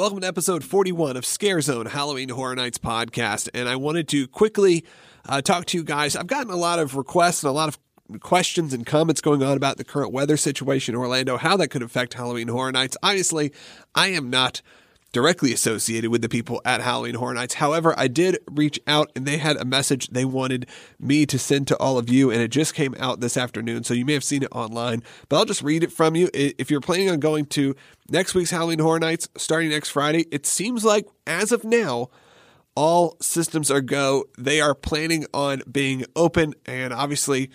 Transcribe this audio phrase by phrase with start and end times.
[0.00, 3.50] Welcome to episode 41 of Scare Zone Halloween Horror Nights podcast.
[3.52, 4.86] And I wanted to quickly
[5.28, 6.16] uh, talk to you guys.
[6.16, 9.58] I've gotten a lot of requests and a lot of questions and comments going on
[9.58, 12.96] about the current weather situation in Orlando, how that could affect Halloween Horror Nights.
[13.02, 13.52] Obviously,
[13.94, 14.62] I am not
[15.12, 17.54] directly associated with the people at Halloween Horror Nights.
[17.54, 20.66] However, I did reach out and they had a message they wanted
[20.98, 23.84] me to send to all of you, and it just came out this afternoon.
[23.84, 26.30] So you may have seen it online, but I'll just read it from you.
[26.32, 27.74] If you're planning on going to
[28.08, 32.08] next week's Halloween Horror Nights starting next Friday, it seems like as of now,
[32.76, 34.24] all systems are go.
[34.38, 37.50] They are planning on being open, and obviously,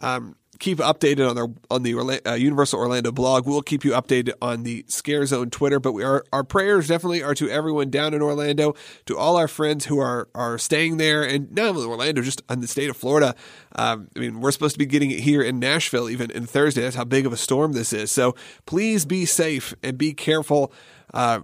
[0.00, 3.46] um, keep updated on their on the uh, Universal Orlando blog.
[3.46, 5.80] We'll keep you updated on the Scare Zone Twitter.
[5.80, 9.48] But we are our prayers definitely are to everyone down in Orlando, to all our
[9.48, 12.96] friends who are are staying there, and not only Orlando, just in the state of
[12.96, 13.34] Florida.
[13.74, 16.82] Um, I mean, we're supposed to be getting it here in Nashville even in Thursday.
[16.82, 18.12] That's how big of a storm this is.
[18.12, 20.72] So please be safe and be careful.
[21.12, 21.40] Uh,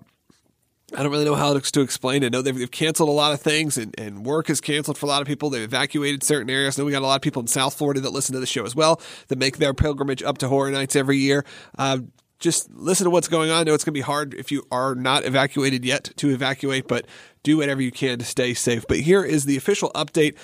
[0.95, 2.31] I don't really know how to explain it.
[2.31, 5.09] Know they've, they've canceled a lot of things and, and work is canceled for a
[5.09, 5.51] lot of people.
[5.51, 6.79] They've evacuated certain areas.
[6.79, 8.47] I know we got a lot of people in South Florida that listen to the
[8.47, 11.45] show as well that make their pilgrimage up to Horror Nights every year.
[11.77, 11.99] Uh,
[12.39, 13.61] just listen to what's going on.
[13.61, 16.87] I know it's going to be hard if you are not evacuated yet to evacuate,
[16.87, 17.07] but
[17.43, 18.87] do whatever you can to stay safe.
[18.87, 20.37] But here is the official update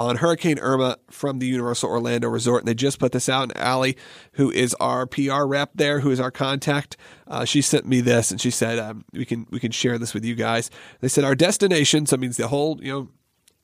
[0.00, 2.62] on Hurricane Irma from the Universal Orlando Resort.
[2.62, 3.42] And they just put this out.
[3.42, 3.98] And Allie,
[4.32, 6.96] who is our PR rep there, who is our contact,
[7.28, 10.14] uh, she sent me this and she said um, we can we can share this
[10.14, 10.70] with you guys.
[11.00, 13.08] They said our destination, so it means the whole you know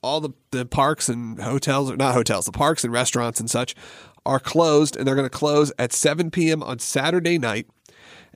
[0.03, 3.75] all the, the parks and hotels, or not hotels, the parks and restaurants and such
[4.23, 6.61] are closed, and they're going to close at 7 p.m.
[6.61, 7.65] on Saturday night,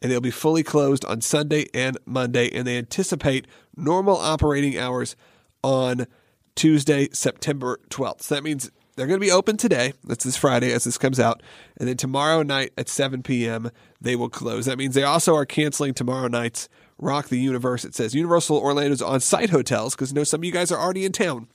[0.01, 2.49] and they'll be fully closed on Sunday and Monday.
[2.51, 3.45] And they anticipate
[3.77, 5.15] normal operating hours
[5.63, 6.07] on
[6.61, 8.21] Tuesday, September 12th.
[8.21, 9.93] So that means they're going to be open today.
[10.03, 11.41] That's this Friday as this comes out.
[11.77, 14.67] And then tomorrow night at 7 p.m., they will close.
[14.67, 17.83] That means they also are canceling tomorrow night's Rock the Universe.
[17.83, 20.79] It says Universal Orlando's on site hotels because I know some of you guys are
[20.79, 21.47] already in town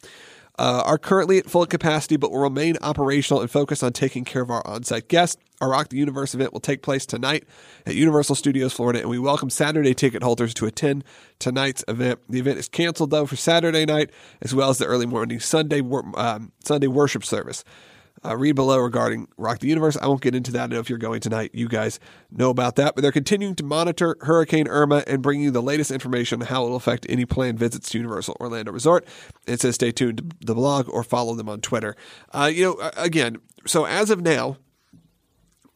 [0.58, 4.42] uh, are currently at full capacity but will remain operational and focus on taking care
[4.42, 5.40] of our on site guests.
[5.60, 7.44] Our Rock the Universe event will take place tonight
[7.86, 11.02] at Universal Studios Florida, and we welcome Saturday ticket holders to attend
[11.38, 12.20] tonight's event.
[12.28, 14.10] The event is canceled, though, for Saturday night
[14.42, 15.80] as well as the early morning Sunday,
[16.14, 17.64] um, Sunday worship service.
[18.26, 19.96] Uh, read below regarding Rock the Universe.
[20.00, 20.72] I won't get into that.
[20.72, 22.00] If you're going tonight, you guys
[22.30, 22.96] know about that.
[22.96, 26.64] But they're continuing to monitor Hurricane Irma and bring you the latest information on how
[26.64, 29.06] it will affect any planned visits to Universal Orlando Resort.
[29.46, 31.94] It says stay tuned to the blog or follow them on Twitter.
[32.32, 34.56] Uh, you know, again, so as of now,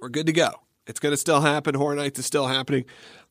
[0.00, 0.50] we're good to go.
[0.88, 1.76] It's going to still happen.
[1.76, 2.84] Horror Nights is still happening.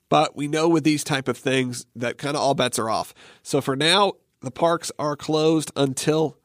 [0.07, 3.13] But we know with these type of things that kind of all bets are off.
[3.43, 6.37] So for now, the parks are closed until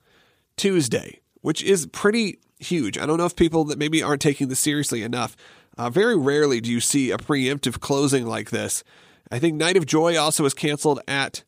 [0.57, 2.99] Tuesday, which is pretty huge.
[2.99, 5.37] I don't know if people that maybe aren't taking this seriously enough.
[5.77, 8.85] Uh, very rarely do you see a preemptive closing like this.
[9.31, 11.43] I think Night of Joy also was canceled at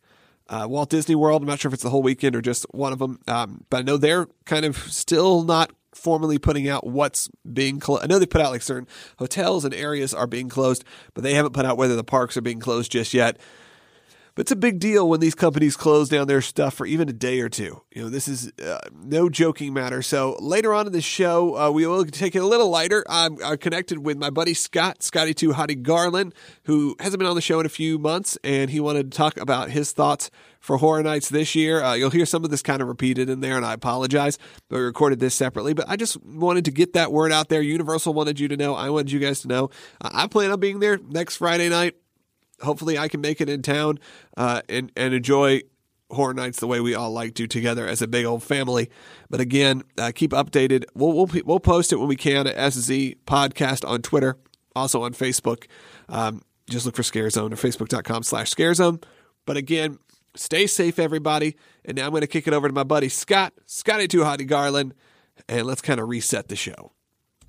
[0.49, 1.43] uh, Walt Disney World.
[1.43, 3.79] I'm not sure if it's the whole weekend or just one of them, um, but
[3.79, 8.05] I know they're kind of still not formally putting out what's being closed.
[8.05, 8.87] I know they put out like certain
[9.19, 10.85] hotels and areas are being closed,
[11.15, 13.39] but they haven't put out whether the parks are being closed just yet.
[14.37, 17.13] But it's a big deal when these companies close down their stuff for even a
[17.15, 17.81] day or two.
[17.91, 20.03] You know, this is uh, no joking matter.
[20.03, 23.03] So later on in the show, uh, we will take it a little lighter.
[23.09, 27.35] I'm, I'm connected with my buddy Scott, Scotty Two Hottie Garland, who hasn't been on
[27.35, 30.31] the show in a few months, and he wanted to talk about his thoughts
[30.61, 31.83] for Horror Nights this year.
[31.83, 34.37] Uh, you'll hear some of this kind of repeated in there, and I apologize,
[34.69, 35.73] but we recorded this separately.
[35.73, 37.63] But I just wanted to get that word out there.
[37.63, 38.75] Universal wanted you to know.
[38.75, 39.71] I wanted you guys to know.
[40.03, 41.95] I plan on being there next Friday night
[42.63, 43.99] hopefully I can make it in town
[44.37, 45.63] uh, and and enjoy
[46.11, 48.91] horror nights the way we all like to together as a big old family.
[49.29, 50.85] But again, uh, keep updated.
[50.95, 52.91] We'll, we'll we'll post it when we can at SZ
[53.27, 54.37] Podcast on Twitter,
[54.75, 55.67] also on Facebook.
[56.09, 59.01] Um, just look for Scare Zone or Facebook.com slash Scare Zone.
[59.45, 59.99] But again,
[60.35, 61.57] stay safe, everybody.
[61.85, 64.47] And now I'm going to kick it over to my buddy Scott, Scotty Too Hottie
[64.47, 64.95] Garland,
[65.49, 66.93] and let's kind of reset the show.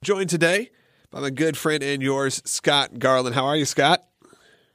[0.03, 0.69] Joined today
[1.09, 3.33] by my good friend and yours, Scott Garland.
[3.33, 4.03] How are you, Scott?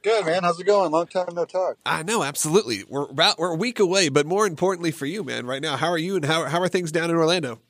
[0.03, 0.43] Good man.
[0.43, 0.91] How's it going?
[0.91, 1.77] Long time no talk.
[1.85, 2.83] I know, absolutely.
[2.87, 5.87] We're about we're a week away, but more importantly for you, man, right now, how
[5.87, 7.61] are you and how how are things down in Orlando?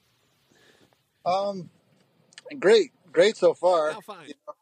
[1.25, 1.69] Um,
[2.59, 3.91] great, great so far.
[3.91, 4.27] How fine.
[4.27, 4.53] You know,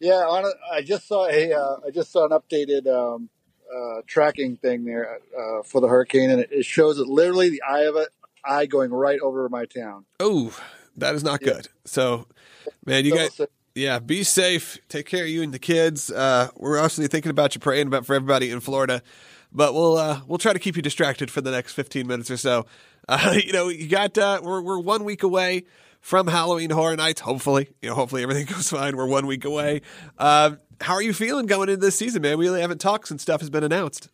[0.00, 3.28] yeah, on a, I just saw a uh, I just saw an updated um,
[3.70, 7.62] uh, tracking thing there uh, for the hurricane, and it, it, shows it literally the
[7.62, 8.08] eye of it,
[8.42, 10.06] eye going right over my town.
[10.18, 10.58] Oh,
[10.96, 11.52] that is not yeah.
[11.52, 11.68] good.
[11.84, 12.26] So,
[12.86, 13.38] man, you guys
[13.76, 14.78] yeah, be safe.
[14.88, 16.10] Take care of you and the kids.
[16.10, 19.02] Uh, we're also thinking about you, praying about for everybody in Florida.
[19.52, 22.36] But we'll uh, we'll try to keep you distracted for the next fifteen minutes or
[22.36, 22.66] so.
[23.08, 25.62] Uh, you know, you got uh, we're we're one week away
[26.00, 27.20] from Halloween Horror Nights.
[27.20, 28.96] Hopefully, you know, hopefully everything goes fine.
[28.96, 29.82] We're one week away.
[30.18, 32.36] Um, How are you feeling going into this season, man?
[32.36, 34.08] We really haven't talked since stuff has been announced.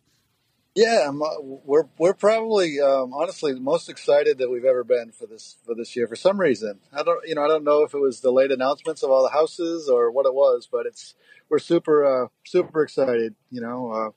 [0.75, 5.11] Yeah, I'm, uh, we're we're probably um, honestly the most excited that we've ever been
[5.11, 6.79] for this for this year for some reason.
[6.91, 9.21] I don't you know I don't know if it was the late announcements of all
[9.21, 11.13] the houses or what it was, but it's
[11.47, 13.35] we're super uh, super excited.
[13.51, 14.09] You know, uh,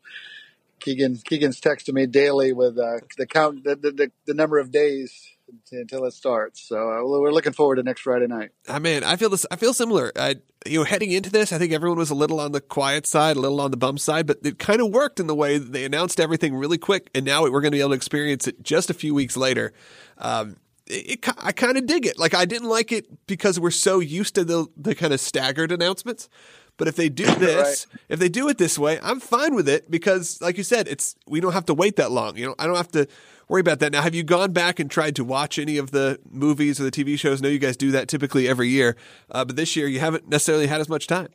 [0.81, 5.36] Keegan Keegan's texting me daily with uh, the count the, the the number of days
[5.71, 6.61] until it starts.
[6.67, 8.51] So uh, we're looking forward to next Friday night.
[8.69, 9.47] I mean, I feel this.
[9.51, 10.13] I feel similar.
[10.17, 13.07] I, you know, heading into this, I think everyone was a little on the quiet
[13.07, 15.59] side, a little on the bum side, but it kind of worked in the way
[15.59, 18.63] they announced everything really quick, and now we're going to be able to experience it
[18.63, 19.73] just a few weeks later.
[20.19, 20.57] Um,
[20.87, 22.19] it, it, I kind of dig it.
[22.19, 25.73] Like I didn't like it because we're so used to the the kind of staggered
[25.73, 26.29] announcements.
[26.77, 28.01] But if they do this, right.
[28.09, 31.17] if they do it this way, I'm fine with it because, like you said, it's
[31.27, 32.37] we don't have to wait that long.
[32.37, 33.07] You know, I don't have to
[33.49, 33.93] worry about that.
[33.93, 36.91] Now, have you gone back and tried to watch any of the movies or the
[36.91, 37.41] TV shows?
[37.41, 38.97] I know you guys do that typically every year,
[39.31, 41.29] uh, but this year you haven't necessarily had as much time.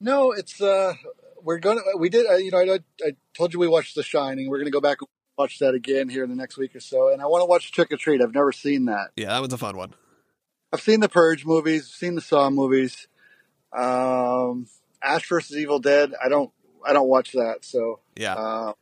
[0.00, 0.94] No, it's uh,
[1.42, 1.78] we're going.
[1.78, 2.26] to We did.
[2.26, 4.48] Uh, you know, I, I told you we watched The Shining.
[4.48, 5.08] We're going to go back and
[5.38, 7.12] watch that again here in the next week or so.
[7.12, 8.20] And I want to watch Trick or Treat.
[8.20, 9.10] I've never seen that.
[9.16, 9.94] Yeah, that was a fun one.
[10.72, 13.06] I've seen the Purge movies, seen the Saw movies.
[13.74, 14.66] Um,
[15.02, 16.12] Ash versus Evil Dead.
[16.22, 16.50] I don't.
[16.86, 17.58] I don't watch that.
[17.62, 18.34] So yeah.
[18.34, 18.72] Uh,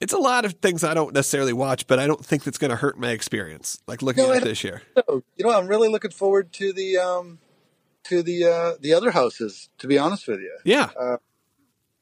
[0.00, 2.70] it's a lot of things I don't necessarily watch, but I don't think that's going
[2.70, 3.80] to hurt my experience.
[3.86, 4.82] Like looking no, at this year.
[5.08, 7.38] You know, I'm really looking forward to the um,
[8.04, 9.68] to the uh, the other houses.
[9.78, 11.16] To be honest with you, yeah, uh,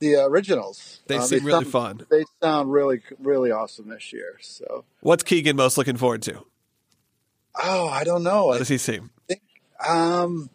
[0.01, 1.01] the originals.
[1.07, 2.07] They um, seem they really sound, fun.
[2.11, 4.39] They sound really really awesome this year.
[4.41, 6.45] So, what's Keegan most looking forward to?
[7.63, 8.47] Oh, I don't know.
[8.47, 9.11] What does he seem?
[9.29, 9.43] Think,
[9.87, 10.51] um,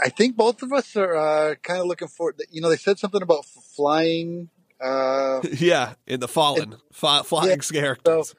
[0.00, 2.40] I think both of us are uh, kind of looking forward.
[2.50, 4.48] You know, they said something about flying
[4.80, 8.28] uh, yeah, in the Fallen, it, flying yeah, characters.
[8.28, 8.34] So,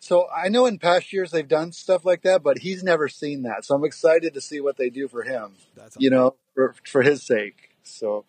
[0.00, 3.42] so I know in past years they've done stuff like that, but he's never seen
[3.42, 3.64] that.
[3.64, 5.54] So I'm excited to see what they do for him.
[5.76, 7.70] That's you know, for, for his sake.
[7.82, 8.24] So,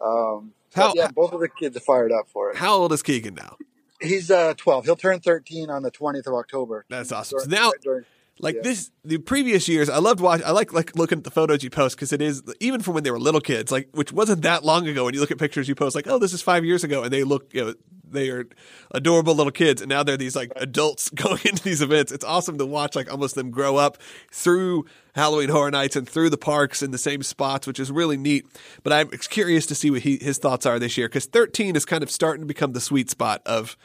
[0.00, 2.56] um, how, yeah, both of the kids are fired up for it.
[2.56, 3.56] How old is Keegan now?
[4.00, 4.84] He's uh, 12.
[4.84, 6.84] He'll turn 13 on the 20th of October.
[6.88, 7.38] That's awesome.
[7.38, 8.04] During, so now, during,
[8.40, 8.62] like yeah.
[8.62, 10.42] this, the previous years, I loved watch.
[10.42, 13.04] I like like looking at the photos you post because it is even from when
[13.04, 15.04] they were little kids, like which wasn't that long ago.
[15.04, 17.12] When you look at pictures you post, like oh, this is five years ago, and
[17.12, 17.74] they look, you know,
[18.10, 18.46] they are
[18.92, 22.12] adorable little kids, and now they're these like adults going into these events.
[22.12, 23.98] It's awesome to watch like almost them grow up
[24.30, 28.16] through Halloween Horror Nights and through the parks in the same spots, which is really
[28.16, 28.46] neat.
[28.82, 31.84] But I'm curious to see what he, his thoughts are this year because 13 is
[31.84, 33.76] kind of starting to become the sweet spot of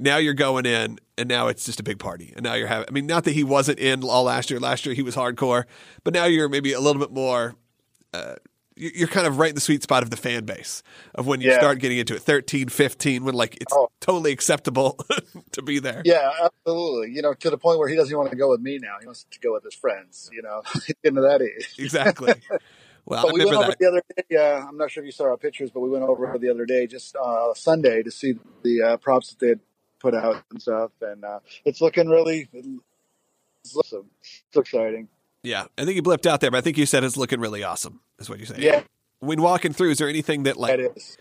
[0.00, 2.32] now you're going in and now it's just a big party.
[2.34, 4.58] And now you're having i mean not that he wasn't in all last year.
[4.58, 5.64] Last year he was hardcore
[6.04, 7.54] but now you're maybe a little bit more
[8.12, 8.34] uh,
[8.76, 10.82] you're kind of right in the sweet spot of the fan base
[11.14, 11.58] of when you yeah.
[11.58, 12.22] start getting into it.
[12.22, 13.90] 13 15 when like it's oh.
[14.00, 14.98] totally acceptable
[15.52, 16.02] to be there.
[16.04, 17.14] Yeah absolutely.
[17.14, 18.96] You know to the point where he doesn't want to go with me now.
[19.00, 20.62] He wants to go with his friends you know
[21.04, 21.74] into that age.
[21.78, 22.34] Exactly.
[23.06, 23.78] Well but we went over that.
[23.78, 26.04] the other day uh, i'm not sure if you saw our pictures but we went
[26.04, 29.60] over the other day just uh, sunday to see the uh, props that they had
[30.00, 34.06] put out and stuff, and uh, it's looking really it's awesome.
[34.20, 35.08] It's exciting.
[35.42, 37.62] Yeah, I think you blipped out there, but I think you said it's looking really
[37.62, 38.00] awesome.
[38.18, 38.56] Is what you say?
[38.58, 38.82] Yeah.
[39.20, 41.16] When walking through, is there anything that like that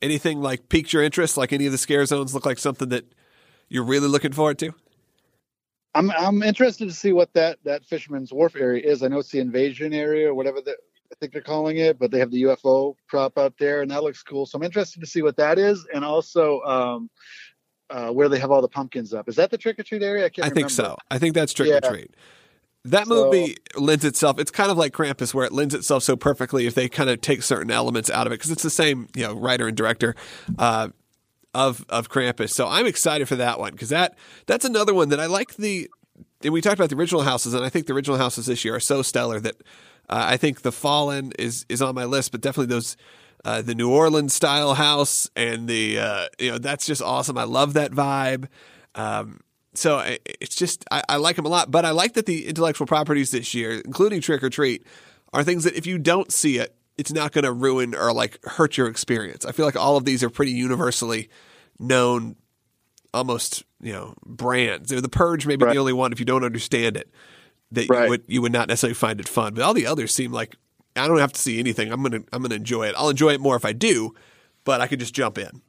[0.00, 1.36] anything like piqued your interest?
[1.36, 3.04] Like any of the scare zones look like something that
[3.68, 4.74] you're really looking forward to?
[5.94, 9.02] I'm I'm interested to see what that that Fisherman's Wharf area is.
[9.02, 10.76] I know it's the invasion area or whatever that
[11.10, 14.02] I think they're calling it, but they have the UFO prop out there, and that
[14.02, 14.46] looks cool.
[14.46, 17.10] So I'm interested to see what that is, and also um,
[17.92, 19.28] uh, where they have all the pumpkins up.
[19.28, 20.24] Is that the trick or treat area?
[20.24, 20.46] I can't.
[20.46, 20.96] I think so.
[21.10, 22.10] I think that's trick or treat.
[22.86, 24.40] That movie so, lends itself.
[24.40, 27.20] It's kind of like Krampus, where it lends itself so perfectly if they kind of
[27.20, 30.16] take certain elements out of it, because it's the same, you know, writer and director
[30.58, 30.88] uh,
[31.54, 32.50] of of Krampus.
[32.50, 35.54] So I'm excited for that one because that that's another one that I like.
[35.56, 35.88] The
[36.42, 38.74] and we talked about the original houses, and I think the original houses this year
[38.74, 39.56] are so stellar that
[40.08, 42.96] uh, I think the Fallen is is on my list, but definitely those
[43.44, 47.36] uh, the New Orleans style house, and the uh, you know that's just awesome.
[47.36, 48.48] I love that vibe.
[48.94, 49.40] Um,
[49.74, 52.86] so it's just I, I, like them a lot, but I like that the intellectual
[52.86, 54.86] properties this year, including Trick or Treat,
[55.32, 58.44] are things that if you don't see it, it's not going to ruin or like
[58.44, 59.46] hurt your experience.
[59.46, 61.30] I feel like all of these are pretty universally
[61.78, 62.36] known,
[63.14, 64.90] almost you know brands.
[64.90, 65.72] The Purge may be right.
[65.72, 67.10] the only one if you don't understand it
[67.72, 68.04] that right.
[68.04, 70.54] you would you would not necessarily find it fun, but all the others seem like
[70.96, 71.92] I don't have to see anything.
[71.92, 72.94] I'm gonna I'm gonna enjoy it.
[72.96, 74.14] I'll enjoy it more if I do,
[74.64, 75.62] but I could just jump in.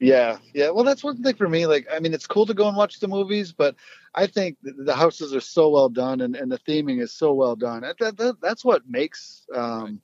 [0.00, 0.70] Yeah, yeah.
[0.70, 1.66] Well, that's one thing for me.
[1.66, 3.76] Like, I mean, it's cool to go and watch the movies, but
[4.14, 7.56] I think the houses are so well done, and, and the theming is so well
[7.56, 7.82] done.
[7.98, 9.94] That, that, that's what makes um, right.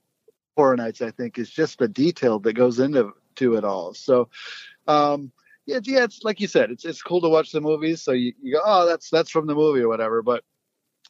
[0.57, 1.03] horror nights.
[1.03, 3.93] I think is just the detail that goes into to it all.
[3.93, 4.29] So,
[4.87, 5.33] um,
[5.67, 6.05] yeah, yeah.
[6.05, 8.01] It's like you said, it's it's cool to watch the movies.
[8.01, 10.23] So you, you go, oh, that's that's from the movie or whatever.
[10.23, 10.45] But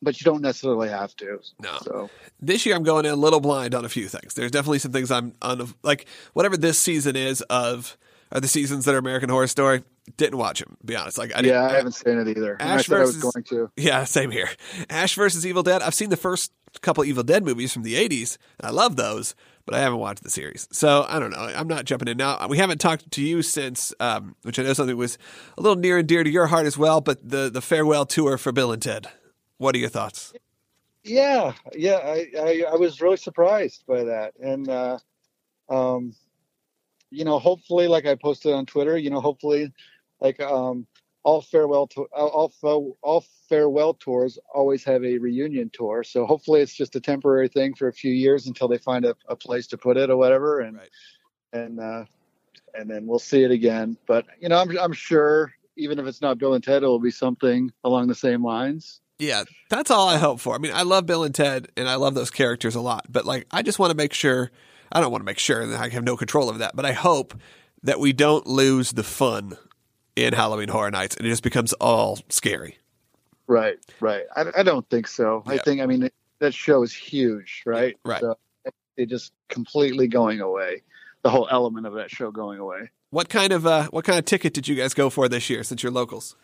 [0.03, 1.41] but you don't necessarily have to.
[1.61, 1.79] No.
[1.83, 4.35] So this year I'm going in a little blind on a few things.
[4.35, 7.97] There's definitely some things I'm on like whatever this season is of
[8.33, 9.83] are the seasons that are American Horror Story.
[10.17, 10.77] Didn't watch them.
[10.85, 12.55] Be honest, like I yeah, I haven't seen it either.
[12.55, 13.71] And I Ash said I was versus- going to.
[13.77, 14.49] Yeah, same here.
[14.89, 15.83] Ash versus Evil Dead.
[15.83, 18.37] I've seen the first couple Evil Dead movies from the 80s.
[18.59, 19.35] And I love those,
[19.67, 20.67] but I haven't watched the series.
[20.73, 21.39] So I don't know.
[21.39, 22.45] I'm not jumping in now.
[22.49, 25.17] We haven't talked to you since, um, which I know something was
[25.57, 28.37] a little near and dear to your heart as well, but the, the farewell tour
[28.39, 29.09] for Bill and Ted.
[29.61, 30.33] What are your thoughts?
[31.05, 34.99] Yeah, yeah, I, I, I was really surprised by that, and uh,
[35.69, 36.15] um,
[37.11, 39.71] you know, hopefully, like I posted on Twitter, you know, hopefully,
[40.19, 40.87] like um,
[41.25, 46.63] all farewell to all all, all farewell tours always have a reunion tour, so hopefully
[46.63, 49.67] it's just a temporary thing for a few years until they find a, a place
[49.67, 50.91] to put it or whatever, and Right.
[51.53, 52.07] and uh,
[52.75, 53.99] and then we'll see it again.
[54.07, 56.99] But you know, I'm I'm sure even if it's not Bill and Ted, it will
[56.99, 59.03] be something along the same lines.
[59.21, 60.55] Yeah, that's all I hope for.
[60.55, 63.07] I mean, I love Bill and Ted, and I love those characters a lot.
[63.09, 64.51] But like, I just want to make sure.
[64.93, 66.93] I don't want to make sure that I have no control over that, but I
[66.93, 67.35] hope
[67.85, 69.57] that we don't lose the fun
[70.17, 72.79] in Halloween Horror Nights, and it just becomes all scary.
[73.47, 74.25] Right, right.
[74.35, 75.43] I, I don't think so.
[75.47, 77.97] I think, I mean, it, that show is huge, right?
[78.05, 78.21] right.
[78.21, 78.37] So
[78.97, 80.83] it just completely going away.
[81.23, 82.91] The whole element of that show going away.
[83.11, 85.63] What kind of uh, what kind of ticket did you guys go for this year?
[85.63, 86.37] Since you're locals,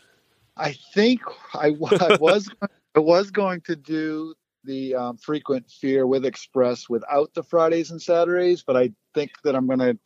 [0.57, 1.21] I think
[1.55, 1.69] I,
[2.01, 2.51] I was
[2.95, 4.35] I was going to do
[4.65, 9.55] the um, frequent fear with Express without the Fridays and Saturdays, but I think that
[9.55, 9.97] I'm gonna.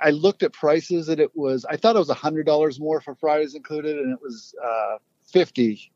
[0.00, 3.00] I looked at prices and it was I thought it was a hundred dollars more
[3.00, 5.92] for Fridays included, and it was uh, fifty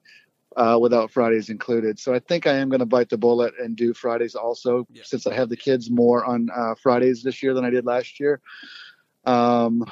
[0.57, 1.99] uh, without Fridays included.
[1.99, 5.03] So I think I am going to bite the bullet and do Fridays also, Yeah.
[5.05, 8.19] since I have the kids more on uh, Fridays this year than I did last
[8.19, 8.41] year.
[9.25, 9.85] Um,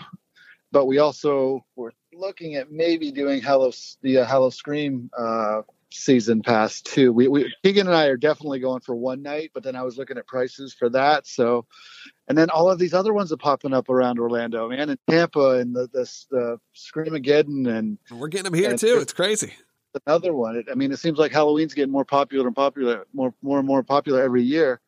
[0.72, 3.70] but we also were looking at maybe doing Hello
[4.02, 7.12] the uh, Howl-O-Scream uh, season pass too.
[7.12, 9.96] We, we Keegan and I are definitely going for one night, but then I was
[9.96, 11.26] looking at prices for that.
[11.26, 11.66] So,
[12.28, 15.58] and then all of these other ones are popping up around Orlando, man, and Tampa,
[15.58, 18.98] and the the, the Screamageddon, and we're getting them here Yeah, too.
[19.00, 19.54] It's crazy.
[20.06, 20.56] another one.
[20.56, 23.66] It, I mean, it seems like Halloween's getting more popular and popular, more more and
[23.66, 24.80] more popular every year.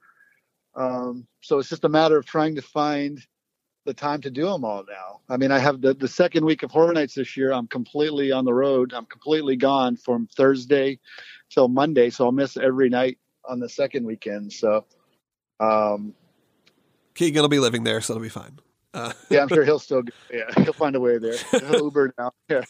[0.75, 3.21] Um, so it's just a matter of trying to find
[3.89, 5.21] the time to do them all now.
[5.31, 7.53] I mean, I have the, the second week of Horror Nights this year.
[7.53, 8.93] I'm completely on the road.
[8.93, 11.01] I'm completely gone from Thursday
[11.49, 14.53] till Monday, so I'll miss every night on the second weekend.
[14.53, 14.85] So,
[15.59, 16.15] um,
[17.15, 18.61] Keegan will be living there, so it'll be fine.
[18.93, 20.03] Uh, yeah, I'm sure he'll still,
[20.33, 21.39] yeah, he'll find a way there.
[21.51, 22.33] He'll Uber now.
[22.51, 22.63] Yeah.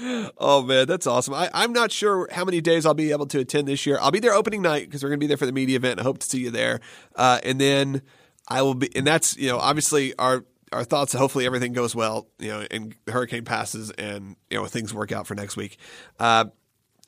[0.38, 1.34] oh man, that's awesome.
[1.34, 3.98] I, I'm not sure how many days I'll be able to attend this year.
[4.00, 5.98] I'll be there opening night because we're going to be there for the media event.
[5.98, 6.78] I hope to see you there.
[7.16, 8.02] Uh, and then
[8.48, 11.12] I will be, and that's you know obviously our our thoughts.
[11.12, 12.28] Hopefully everything goes well.
[12.38, 15.78] You know, and the hurricane passes, and you know things work out for next week.
[16.18, 16.46] Uh,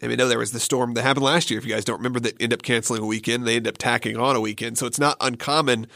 [0.02, 1.59] I mean, know there was the storm that happened last year.
[1.59, 3.47] If you guys don't remember, that ended up canceling a weekend.
[3.47, 5.87] They ended up tacking on a weekend, so it's not uncommon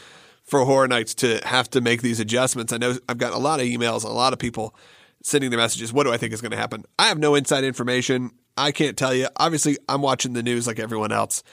[0.43, 2.71] for horror nights to have to make these adjustments.
[2.71, 4.75] I know I've got a lot of emails, a lot of people
[5.23, 5.91] sending their messages.
[5.91, 6.85] What do I think is going to happen?
[6.99, 8.31] I have no inside information.
[8.55, 9.27] I can't tell you.
[9.37, 11.43] Obviously, I'm watching the news like everyone else,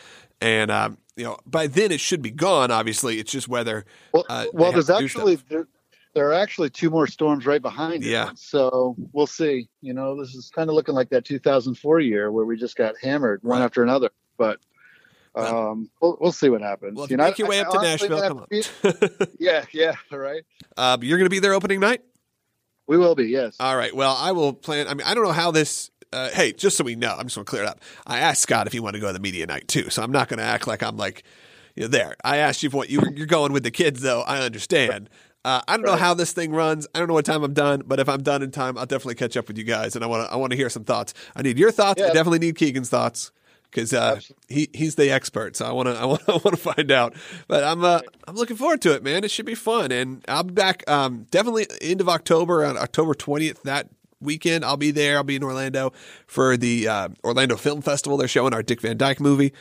[0.42, 2.70] and um, you know, by then it should be gone.
[2.70, 3.84] Obviously, it's just whether.
[4.12, 5.66] Well, Uh, well, there's actually there,
[6.14, 8.08] there are actually two more storms right behind it.
[8.08, 8.30] Yeah.
[8.34, 9.68] So we'll see.
[9.80, 12.94] You know, this is kind of looking like that 2004 year where we just got
[13.00, 13.64] hammered one Right.
[13.64, 14.10] after another.
[14.38, 14.60] But
[15.34, 16.96] Well- um, we'll, we'll see what happens.
[16.96, 18.46] Well, you you know, make your way I up to honestly Nashville, come on.
[18.48, 20.42] to be- yeah, yeah, all right.
[20.76, 22.02] uh, you're going to be there opening night.
[22.88, 23.26] We will be.
[23.28, 23.56] Yes.
[23.60, 23.94] All right.
[23.94, 24.88] Well, I will plan.
[24.88, 25.90] I mean, I don't know how this.
[26.12, 27.80] Uh, hey, just so we know, I'm just going to clear it up.
[28.06, 30.12] I asked Scott if he wanted to go to the media night too, so I'm
[30.12, 31.24] not going to act like I'm like,
[31.74, 32.16] you know, there.
[32.24, 34.22] I asked you if what you you're going with the kids though.
[34.22, 35.08] I understand.
[35.44, 36.86] Uh, I don't know how this thing runs.
[36.94, 39.16] I don't know what time I'm done, but if I'm done in time, I'll definitely
[39.16, 41.14] catch up with you guys, and I want to I want to hear some thoughts.
[41.34, 42.00] I need your thoughts.
[42.00, 43.32] I definitely need Keegan's thoughts
[43.72, 45.56] because uh, he he's the expert.
[45.56, 47.14] So I want to I want I want to find out.
[47.48, 49.24] But I'm uh, I'm looking forward to it, man.
[49.24, 53.14] It should be fun, and I'll be back um, definitely end of October on October
[53.14, 53.62] 20th.
[53.62, 53.88] That
[54.22, 55.16] weekend, I'll be there.
[55.16, 55.92] I'll be in Orlando
[56.26, 58.16] for the uh, Orlando Film Festival.
[58.16, 59.52] They're showing our Dick Van Dyke movie.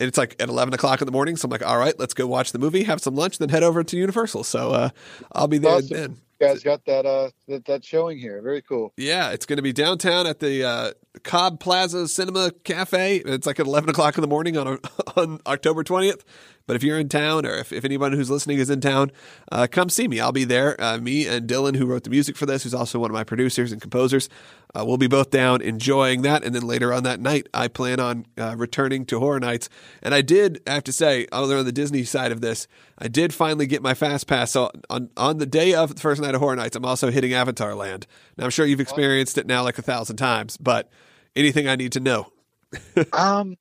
[0.00, 1.36] And it's like at 11 o'clock in the morning.
[1.36, 3.64] So I'm like, all right, let's go watch the movie, have some lunch, then head
[3.64, 4.44] over to Universal.
[4.44, 4.88] So uh,
[5.32, 5.96] I'll be there Awesome.
[5.96, 6.16] then.
[6.40, 8.40] You guys got that uh that, that showing here.
[8.40, 8.92] Very cool.
[8.96, 10.92] Yeah, it's going to be downtown at the uh,
[11.24, 13.16] Cobb Plaza Cinema Cafe.
[13.16, 14.78] It's like at 11 o'clock in the morning on,
[15.16, 16.20] on October 20th.
[16.68, 19.10] But if you're in town or if, if anyone who's listening is in town,
[19.50, 20.20] uh, come see me.
[20.20, 20.78] I'll be there.
[20.78, 23.24] Uh, me and Dylan, who wrote the music for this, who's also one of my
[23.24, 24.28] producers and composers,
[24.74, 26.44] uh, we'll be both down enjoying that.
[26.44, 29.70] And then later on that night, I plan on uh, returning to Horror Nights.
[30.02, 33.32] And I did, I have to say, on the Disney side of this, I did
[33.32, 34.50] finally get my Fast Pass.
[34.50, 37.32] So on, on the day of the first night of Horror Nights, I'm also hitting
[37.32, 38.06] Avatar Land.
[38.36, 40.90] Now, I'm sure you've experienced it now like a thousand times, but
[41.34, 42.30] anything I need to know?
[43.14, 43.56] um,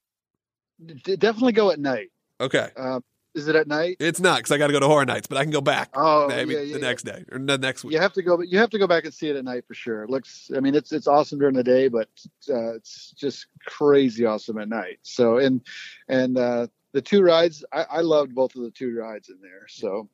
[1.05, 2.09] definitely go at night.
[2.39, 2.70] Okay.
[2.77, 3.03] Um,
[3.36, 3.98] is it at night?
[4.00, 5.89] It's not because I got to go to Horror Nights, but I can go back
[5.94, 6.88] Oh, maybe yeah, yeah, the yeah.
[6.88, 7.94] next day or the next week.
[7.94, 9.75] You have to go, you have to go back and see it at night for
[9.75, 10.03] sure.
[10.03, 12.10] It looks, I mean, it's it's awesome during the day, but
[12.50, 14.98] uh, it's just crazy awesome at night.
[15.03, 15.62] So, and
[16.08, 19.67] and uh, the two rides, I, I loved both of the two rides in there.
[19.67, 20.10] So,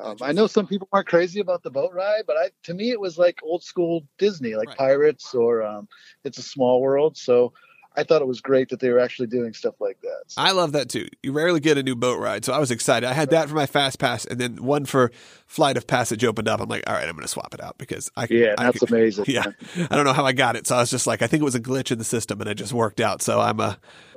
[0.00, 2.90] um, I know some people aren't crazy about the boat ride, but I to me
[2.90, 4.78] it was like old school Disney, like Right.
[4.78, 5.86] Pirates or um,
[6.24, 7.16] It's a Small World.
[7.16, 7.52] So,
[7.96, 10.22] I thought it was great that they were actually doing stuff like that.
[10.26, 11.06] So, I love that too.
[11.22, 13.08] You rarely get a new boat ride, so I was excited.
[13.08, 15.12] I had that for my fast pass, and then one for
[15.46, 16.60] Flight of Passage opened up.
[16.60, 18.82] I'm like, all right, I'm going to swap it out because I yeah, I that's
[18.82, 19.26] amazing.
[19.28, 19.44] Yeah,
[19.76, 21.44] I don't know how I got it, so I was just like, I think it
[21.44, 23.22] was a glitch in the system, and it just worked out.
[23.22, 23.74] So I'm uh,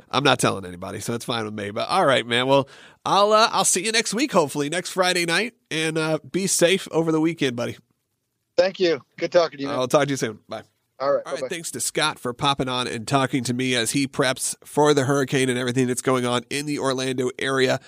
[0.10, 1.72] I'm not telling anybody, so it's fine with me.
[1.72, 2.48] But all right, man.
[2.48, 2.68] Well,
[3.06, 6.88] I'll uh, I'll see you next week, hopefully next Friday night, and uh, be safe
[6.92, 7.78] over the weekend, buddy.
[8.58, 9.02] Thank you.
[9.18, 9.70] Good talking to you.
[9.70, 9.78] man.
[9.78, 10.40] I'll talk to you soon.
[10.50, 10.64] Bye.
[11.00, 11.22] All right.
[11.26, 11.48] All right, bye-bye.
[11.50, 15.04] thanks to Scott for popping on and talking to me as he preps for the
[15.04, 17.80] hurricane and everything that's going on in the Orlando area.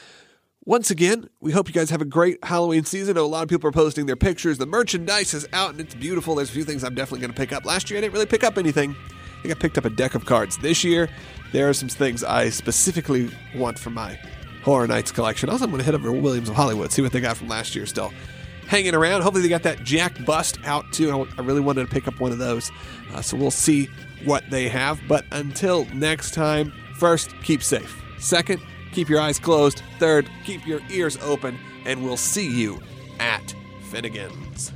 [0.65, 3.17] Once again, we hope you guys have a great Halloween season.
[3.17, 4.59] A lot of people are posting their pictures.
[4.59, 6.35] The merchandise is out and it's beautiful.
[6.35, 7.65] There's a few things I'm definitely going to pick up.
[7.65, 8.91] Last year, I didn't really pick up anything.
[8.91, 10.57] I think I picked up a deck of cards.
[10.57, 11.09] This year,
[11.51, 14.19] there are some things I specifically want for my
[14.63, 15.49] Horror Nights collection.
[15.49, 17.47] Also, I'm going to head over to Williams of Hollywood, see what they got from
[17.47, 18.13] last year still
[18.69, 19.23] hanging around.
[19.23, 21.27] Hopefully, they got that Jack Bust out too.
[21.37, 22.71] I, really wanted to pick up one of those.
[23.13, 23.89] Uh, so we'll see
[24.23, 25.01] what they have.
[25.07, 28.01] But until next time, first, keep safe.
[28.19, 28.61] Second,
[28.93, 29.81] keep your eyes closed.
[29.97, 31.57] Third, keep your ears open.
[31.85, 32.79] And we'll see you
[33.19, 33.55] at
[33.89, 34.71] Finnegan's.